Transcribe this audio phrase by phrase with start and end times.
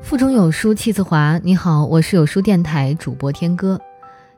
[0.00, 1.38] 腹中有书气自华。
[1.42, 3.78] 你好，我是有书电台主播天歌。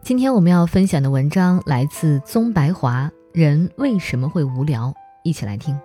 [0.02, 3.10] 今天我们要分享的文章来自宗白华。
[3.32, 4.92] 人为什么会无聊？
[5.22, 5.78] 一起来听。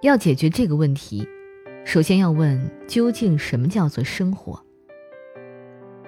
[0.00, 1.28] 要解决这个问题，
[1.84, 4.60] 首先要问究竟什么叫做生活？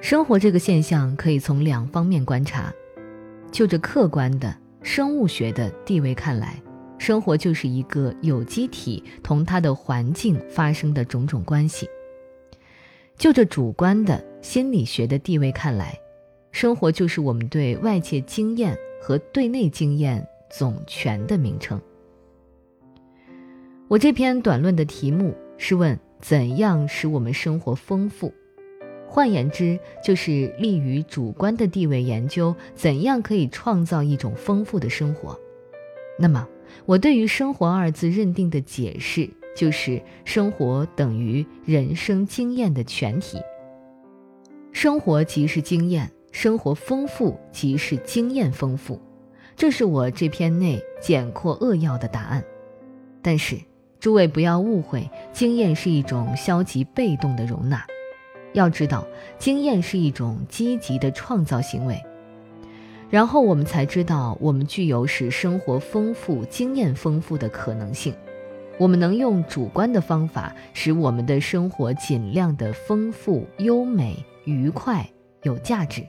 [0.00, 2.72] 生活这个现象可以从两方面观察。
[3.52, 6.60] 就着客观的生物学的地位看来。
[6.98, 11.88] 生活就是一个有机体同它的环境发生的种种关系。
[13.16, 15.98] 就这主观的心理学的地位看来，
[16.50, 21.80] 生活就是我们对外界经验和对内经验总全的名称。
[23.86, 28.32] 我这篇短论的题目是问：怎样使我们生活丰富？
[29.06, 35.38] 换言之，就是利于主观的地位研究，怎样可以创造一种丰富的生活。
[36.18, 36.48] 那么。
[36.86, 43.38] 我对于“生活”二字认定的解释，就是生活等于人生经验的全体。
[44.72, 49.00] 生活即是经验，生活丰富即是经验丰富，
[49.56, 52.44] 这是我这篇内简括扼要的答案。
[53.22, 53.56] 但是，
[54.00, 57.86] 诸位不要误会，经验是一种消极被动的容纳。
[58.52, 59.06] 要知道，
[59.38, 61.98] 经验是一种积极的创造行为。
[63.14, 68.12] 然后我们才知道，我们具有使生活丰富、经验丰富的可能性。
[68.76, 75.08] 我们能用主观的方法，使我们的生活尽量的丰富、优美、愉快、
[75.44, 76.02] 有价值。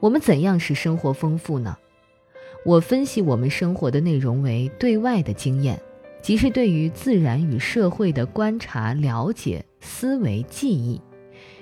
[0.00, 1.76] 我们怎样使生活丰富呢？
[2.64, 5.78] 我分析我们生活的内容为对外的经验，
[6.22, 10.98] 即是对于自然与社会的观察、了解、思维、记忆，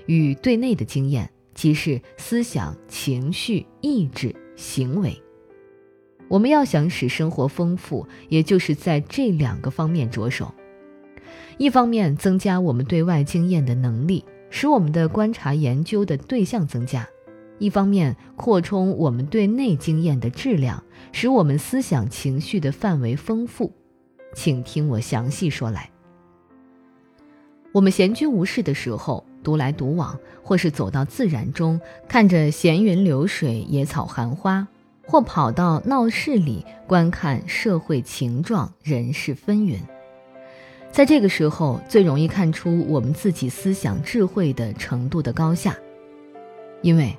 [0.07, 1.29] 与对内的经验。
[1.57, 5.21] 即是思想、情绪、意志、行为。
[6.29, 10.53] 我们要想使生活丰富，也就是在这两个方面着手：
[11.57, 17.05] 一方面增加我们对外经验的能力，使我们的观察研究的对象增加；
[17.59, 23.73] 一方面扩充我们对内经验的质量，使我们思想情绪的范围丰富。
[24.35, 25.91] 请听我详细说来。
[27.73, 29.25] 我们闲居无事的时候。
[29.47, 34.67] 独来独往，或是走到自然中，看着闲云流水、野草含花；
[35.07, 39.79] 或跑到闹市里，观看社会情状、人事纷纭。
[40.91, 45.77] 在这个时候，最容易看出我们自己思想智慧的程度的高下。
[46.83, 47.17] 因为，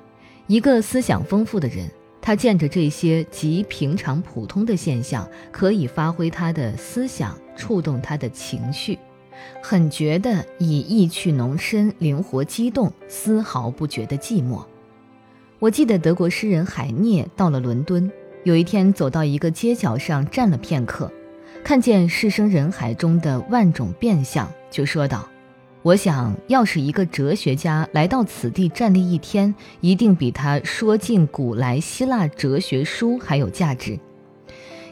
[0.48, 1.88] 一个思想丰富的人，
[2.20, 8.98] 他见着这些极平常普通的现象，可以发挥他的思想，触动他的情绪。
[9.70, 14.64] 很觉得以意趣浓深，灵活机动，丝毫不觉得寂寞。
[15.58, 18.10] 我记得德国诗人海涅到了伦敦，
[18.44, 21.12] 有一天走到一个街角上站了片刻，
[21.62, 25.28] 看见世生人海中的万种变相，就说道
[25.84, 34.00] ：“我想要是一个哲学家来到此地站立一天，一定比他说尽古来希腊哲学书还有价值，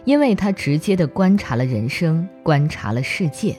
[0.04, 3.56] 因为他直接的观察了人生，观察了世界。”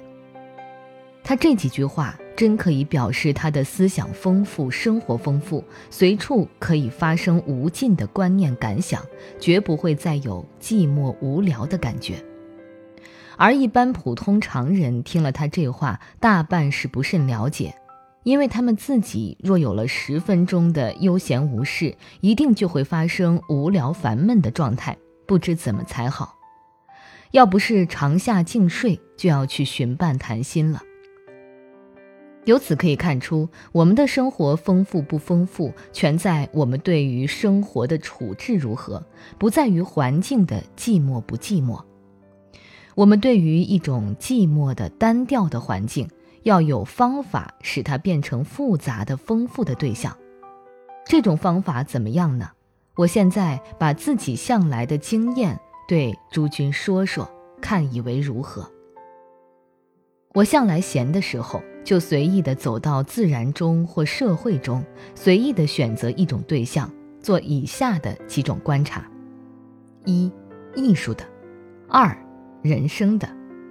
[1.28, 9.04] 他这几句话真可以表示他的思想丰富、生活丰富，随处可以发生无尽的观念感想，
[9.38, 12.24] 绝不会再有寂寞无聊的感觉。
[13.36, 17.76] 而一般普通常人听了他这话，大半是不甚了解，
[18.24, 26.38] 因为他们自己若有了十分钟的悠闲无事，一定就会发生无聊烦闷的状态，不知怎么才好。
[27.32, 30.82] 要不是长下静睡，就要去寻伴谈心了。
[32.48, 39.06] 由此可以看出，我们的生活丰富不丰富，全在我们对于生活的处置如何，
[39.38, 41.84] 不在于环境的寂寞不寂寞。
[42.96, 46.10] 我们对于一种寂寞的单调的环境，
[46.44, 50.16] 要有方法使它变成复杂的、丰富的对象。
[51.06, 52.50] 这种方法怎么样呢？
[52.96, 58.72] 我现在把自己向来的经验对诸君说说，看以为如何。
[60.34, 61.62] 我向来闲的时候。
[61.88, 64.84] 就随意的走到自然中或社会中，
[65.16, 66.92] 随意的选择一种对象，
[67.22, 69.10] 做以下的几种观察：
[70.04, 70.30] 一、
[70.76, 71.24] 艺术的；
[71.88, 72.14] 二、
[72.62, 73.26] 人生的；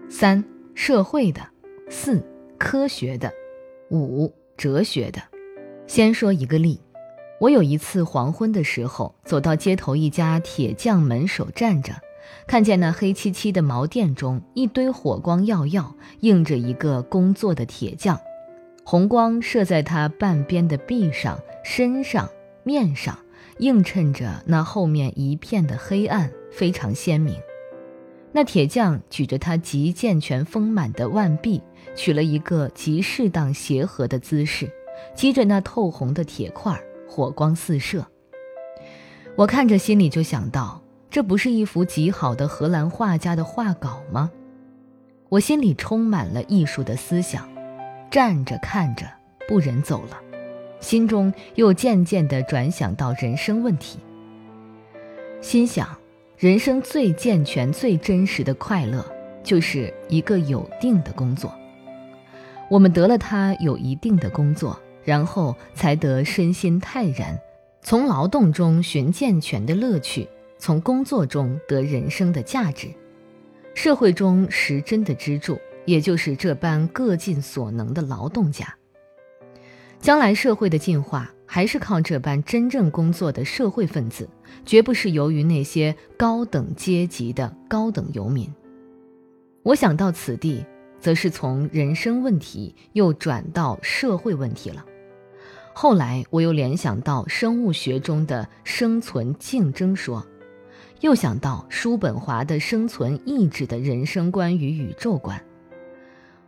[0.09, 0.43] 三、
[0.75, 1.43] 社会的；
[1.91, 2.27] 四、
[2.57, 3.29] 科学的；
[3.91, 5.21] 五、哲学的。
[5.87, 6.81] 先说一个例，
[7.39, 11.93] 我有一次黄昏的时候，走到街头一家铁匠门首站着。
[12.47, 18.21] 看见那黑漆漆的茅店中，一堆火光耀耀，映着一个工作的铁匠，
[18.85, 22.29] 红光射在他半边的臂上、身上、
[22.63, 23.19] 面上，
[23.59, 27.35] 映衬着那后面一片的黑暗，非常鲜明。
[28.33, 31.63] 那铁匠举着他极健全丰满的腕臂，
[31.95, 34.71] 取了一个极适当协和的姿势，
[35.15, 36.79] 击着那透红的铁块，
[37.09, 38.07] 火光四射。
[39.37, 40.83] 我看着心里就想到，
[41.17, 44.31] 这不是一幅极好的荷兰画家的画稿吗？
[45.31, 47.49] 我心里充满了艺术的思想，
[48.11, 49.07] 站着看着
[49.49, 50.21] 不忍走了，
[50.79, 53.99] 心中又渐渐地转想到人生问题，
[55.41, 55.89] 心想。
[56.37, 59.03] 人生最健全、最真实的快乐，
[59.43, 61.51] 就是一个有定的工作。
[62.69, 67.41] 我们得了它有一定的工作，然后才得身心泰然，
[67.81, 72.89] 从劳动中寻健全的乐趣，从工作中得人生的价值。
[73.75, 78.75] 社会中实真的支柱，也就是这般各尽所能的劳动家。
[80.01, 81.31] 将来社会的进化。
[81.49, 84.29] 还是靠这般真正工作的社会分子，
[84.65, 88.53] 绝不是由于那些高等阶级的高等游民。
[89.63, 90.67] 我想到此地，
[90.99, 94.85] 则是从人生问题又转到社会问题了。
[95.73, 100.27] 后来我又联想到生物学中的生存竞争说，
[101.01, 105.41] 又想到叔本华的生存意志的人生观与宇宙观。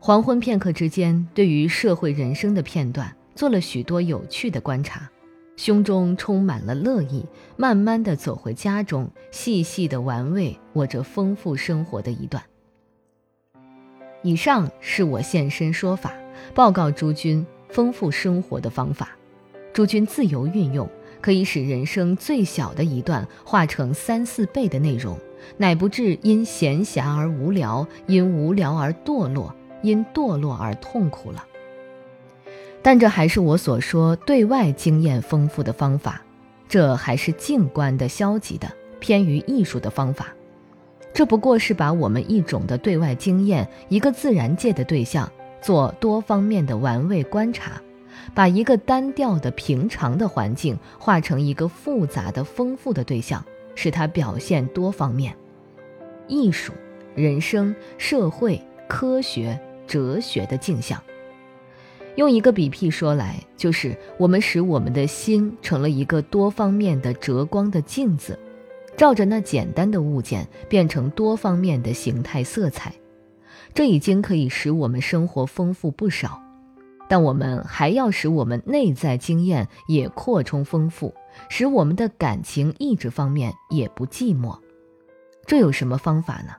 [0.00, 3.14] 黄昏片刻之间，对于社会人生的片段。
[3.34, 5.08] 做了许多有趣的观察，
[5.56, 7.24] 胸中充满了乐意。
[7.56, 12.42] 慢慢的走回家中，细细的玩味我这丰富生活的一段。
[14.24, 16.12] 以上是我现身说法，
[16.52, 19.10] 报告诸君丰富生活的方法。
[19.72, 25.18] 诸君自由运用，可以使人生最小的一段化成三四倍的内容，
[25.56, 31.44] 乃不至因闲暇而无聊，因无聊而堕落，因堕落而痛苦了。
[32.82, 36.22] 但这还是我所说对外经验丰富的方法，
[36.68, 38.70] 这还是静观的消极的
[39.00, 40.28] 偏于艺术的方法。
[41.12, 45.30] 这不过是把我们一种的对外经验，一个自然界的对象，
[45.60, 47.72] 做多方面的玩味观察，
[48.34, 53.44] 把一个单调的平常的环境化成一个复杂的丰富的对象，
[53.74, 55.34] 使它表现多方面。
[56.26, 56.72] 艺术、
[57.14, 61.02] 人生、社会、科学、哲学的镜像。
[62.16, 68.36] 用一个比譬说来，就是我们使我们的心成了一个多方面的折光的镜子，
[68.96, 72.92] 照着那简单的物件变成多方面的形态色彩，
[73.72, 76.42] 这已经可以使我们生活丰富不少。
[77.08, 81.14] 但我们还要使我们内在经验也扩充丰富，
[81.48, 84.58] 使我们的感情意志方面也不寂寞。
[85.46, 86.52] 这有什么方法呢？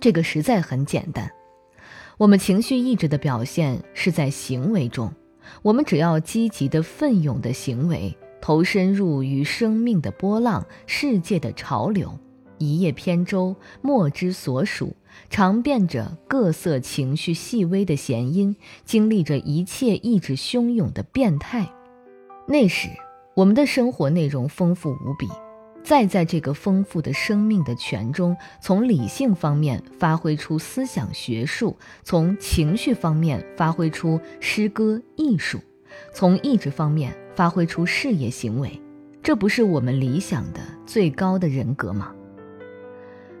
[0.00, 1.30] 这个实在很简单。
[2.18, 5.12] 我们情绪意志的表现是在行为中，
[5.62, 12.18] 我们只要积极的、奋勇的行为，投身入于生命的波浪、世界的潮流，
[12.64, 14.96] 一叶扁舟，莫之所属，
[15.28, 21.70] 尝遍着各色情绪细微的弦音，经历着一切意志汹涌的变态，
[22.48, 22.88] 那时
[23.34, 25.28] 我们的生活内容丰富无比。
[25.82, 35.60] 再在这个丰富的生命的泉中，从理性方面发挥出思想学术，从情绪方面发挥出诗歌艺术，
[36.14, 38.80] 从意志方面发挥出事业行为，
[39.22, 42.14] 这不是我们理想的最高的人格吗？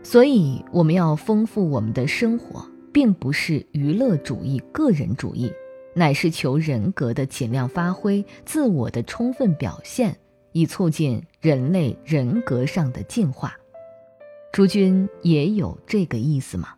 [0.04, 5.52] 所以，我们要丰富我们的生活，并不是娱乐主义、个人主义，
[5.94, 10.16] 乃是求人格的尽量发挥，自我的充分表现。
[10.56, 13.52] 以促进人类人格上的进化，
[14.52, 16.68] 诸君也有这个意思吗？